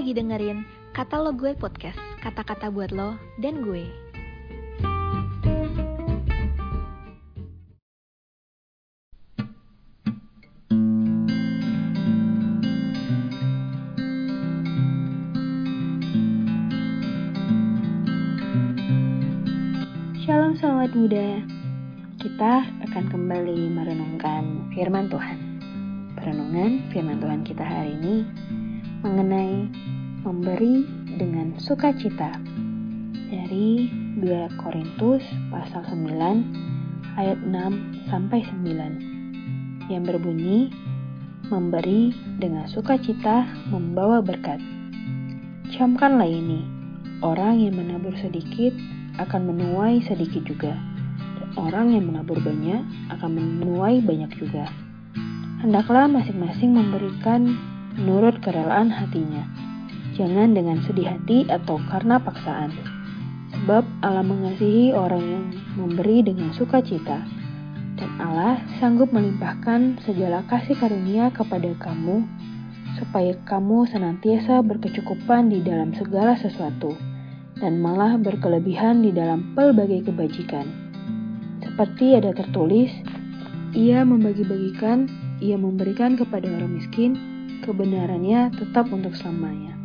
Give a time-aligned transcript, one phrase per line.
[0.00, 0.64] lagi dengerin
[0.96, 3.84] Kata Lo Gue Podcast, kata-kata buat lo dan gue.
[20.24, 21.44] Shalom sahabat muda,
[22.24, 25.60] kita akan kembali merenungkan firman Tuhan.
[26.16, 28.24] Perenungan firman Tuhan kita hari ini
[29.00, 29.89] mengenai
[30.20, 30.84] memberi
[31.16, 32.36] dengan sukacita
[33.32, 33.88] dari
[34.20, 40.68] 2 Korintus pasal 9 ayat 6 sampai 9 yang berbunyi
[41.48, 44.60] memberi dengan sukacita membawa berkat.
[45.72, 46.68] Camkanlah ini,
[47.24, 48.76] orang yang menabur sedikit
[49.16, 50.76] akan menuai sedikit juga,
[51.56, 54.68] orang yang menabur banyak akan menuai banyak juga.
[55.64, 57.56] Hendaklah masing-masing memberikan
[57.98, 59.44] menurut kerelaan hatinya,
[60.20, 62.76] jangan dengan sedih hati atau karena paksaan.
[63.56, 65.46] Sebab Allah mengasihi orang yang
[65.80, 67.24] memberi dengan sukacita,
[67.96, 72.24] dan Allah sanggup melimpahkan segala kasih karunia kepada kamu,
[73.00, 76.92] supaya kamu senantiasa berkecukupan di dalam segala sesuatu
[77.60, 80.68] dan malah berkelebihan di dalam pelbagai kebajikan.
[81.64, 82.92] Seperti ada tertulis,
[83.72, 85.08] ia membagi-bagikan,
[85.40, 87.16] ia memberikan kepada orang miskin,
[87.64, 89.79] kebenarannya tetap untuk selamanya.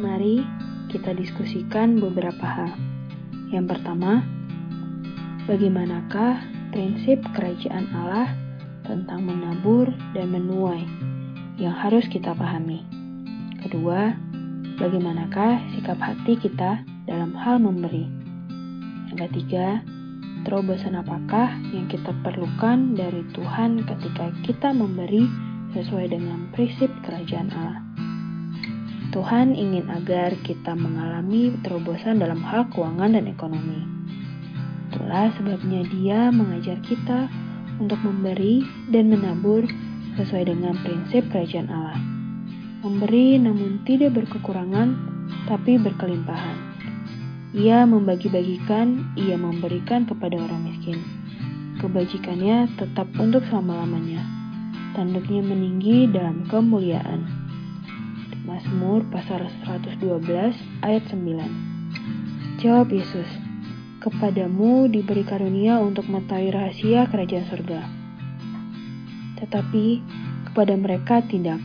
[0.00, 0.40] Mari
[0.88, 2.72] kita diskusikan beberapa hal.
[3.52, 4.24] Yang pertama,
[5.44, 6.40] bagaimanakah
[6.72, 8.32] prinsip kerajaan Allah
[8.88, 10.88] tentang menabur dan menuai
[11.60, 12.80] yang harus kita pahami.
[13.60, 14.16] Kedua,
[14.80, 18.08] bagaimanakah sikap hati kita dalam hal memberi.
[19.12, 19.84] Yang ketiga,
[20.48, 25.28] terobosan apakah yang kita perlukan dari Tuhan ketika kita memberi
[25.76, 27.91] sesuai dengan prinsip kerajaan Allah.
[29.12, 33.84] Tuhan ingin agar kita mengalami terobosan dalam hal keuangan dan ekonomi.
[34.88, 37.28] Itulah sebabnya Dia mengajar kita
[37.76, 39.68] untuk memberi dan menabur
[40.16, 42.00] sesuai dengan prinsip kerajaan Allah
[42.82, 44.98] memberi namun tidak berkekurangan,
[45.46, 46.74] tapi berkelimpahan.
[47.54, 50.98] Ia membagi-bagikan, ia memberikan kepada orang miskin.
[51.78, 54.20] Kebajikannya tetap untuk selama-lamanya.
[54.98, 57.41] Tanduknya meninggi dalam kemuliaan.
[58.42, 60.02] Mazmur pasal 112
[60.82, 62.58] ayat 9.
[62.58, 63.30] Jawab Yesus,
[64.02, 67.86] Kepadamu diberi karunia untuk mengetahui rahasia kerajaan surga.
[69.38, 70.02] Tetapi
[70.50, 71.62] kepada mereka tidak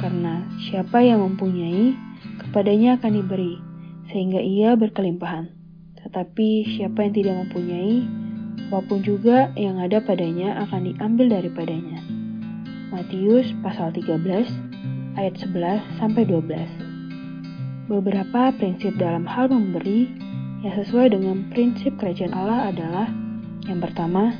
[0.00, 1.92] karena siapa yang mempunyai,
[2.40, 3.60] kepadanya akan diberi,
[4.08, 5.52] sehingga ia berkelimpahan.
[6.00, 8.08] Tetapi siapa yang tidak mempunyai,
[8.72, 12.00] apa pun juga yang ada padanya akan diambil daripadanya.
[12.88, 14.67] Matius pasal 13
[15.18, 17.90] ayat 11 sampai 12.
[17.90, 20.06] Beberapa prinsip dalam hal memberi
[20.62, 23.06] yang sesuai dengan prinsip kerajaan Allah adalah
[23.66, 24.30] yang pertama,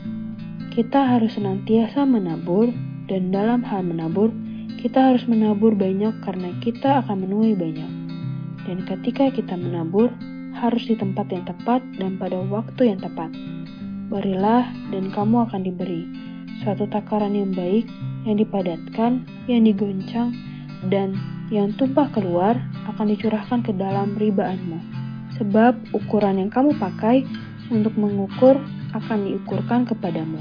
[0.71, 2.71] kita harus senantiasa menabur
[3.11, 4.31] dan dalam hal menabur
[4.79, 7.93] kita harus menabur banyak karena kita akan menuai banyak.
[8.63, 10.15] Dan ketika kita menabur,
[10.55, 13.31] harus di tempat yang tepat dan pada waktu yang tepat.
[14.07, 16.07] Berilah dan kamu akan diberi
[16.63, 17.87] suatu takaran yang baik,
[18.27, 20.35] yang dipadatkan, yang digoncang,
[20.87, 21.19] dan
[21.51, 22.55] yang tumpah keluar
[22.87, 24.79] akan dicurahkan ke dalam ribaanmu.
[25.43, 27.27] Sebab ukuran yang kamu pakai
[27.75, 28.55] untuk mengukur
[28.95, 30.39] akan diukurkan kepadamu.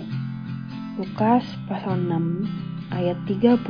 [0.98, 2.46] Lukas pasal 6
[2.94, 3.66] ayat 38.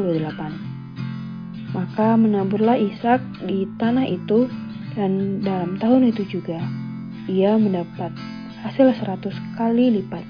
[1.75, 4.47] Maka menaburlah Ishak di tanah itu
[4.95, 6.57] dan dalam tahun itu juga
[7.27, 8.15] ia mendapat
[8.63, 10.23] hasil seratus kali lipat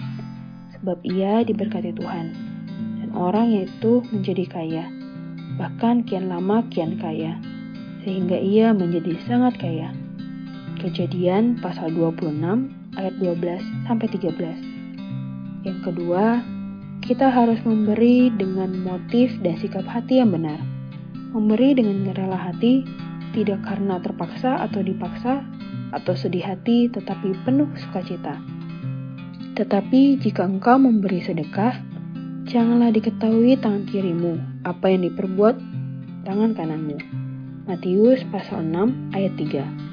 [0.75, 2.33] sebab ia diberkati Tuhan
[2.99, 4.85] dan orang itu menjadi kaya
[5.57, 7.41] bahkan kian lama kian kaya
[8.07, 9.91] sehingga ia menjadi sangat kaya.
[10.79, 12.39] Kejadian pasal 26
[12.95, 15.67] ayat 12 sampai 13.
[15.67, 16.39] Yang kedua,
[17.03, 20.61] kita harus memberi dengan motif dan sikap hati yang benar.
[21.35, 22.87] Memberi dengan rela hati,
[23.35, 25.43] tidak karena terpaksa atau dipaksa,
[25.91, 28.39] atau sedih hati, tetapi penuh sukacita.
[29.59, 31.75] Tetapi jika engkau memberi sedekah,
[32.47, 35.55] janganlah diketahui tangan kirimu apa yang diperbuat
[36.27, 36.99] tangan kananmu.
[37.71, 39.87] Matius pasal 6 ayat 3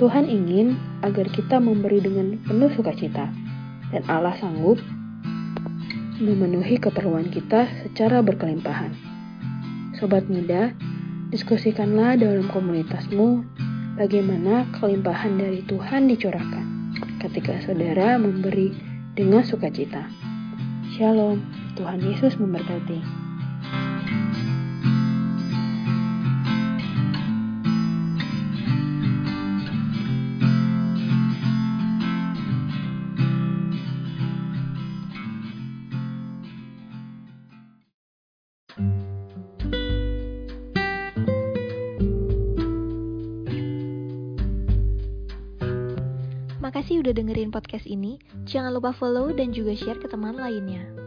[0.00, 3.28] Tuhan ingin agar kita memberi dengan penuh sukacita,
[3.92, 4.80] dan Allah sanggup
[6.18, 8.90] memenuhi keperluan kita secara berkelimpahan.
[10.00, 10.74] Sobat muda,
[11.30, 13.46] diskusikanlah dalam komunitasmu
[13.94, 16.64] bagaimana kelimpahan dari Tuhan dicurahkan
[17.22, 18.74] ketika saudara memberi
[19.14, 20.08] dengan sukacita.
[20.98, 21.38] Shalom,
[21.78, 23.21] Tuhan Yesus memberkati.
[46.62, 48.16] Terima kasih udah dengerin podcast ini.
[48.48, 51.01] Jangan lupa follow dan juga share ke teman lainnya.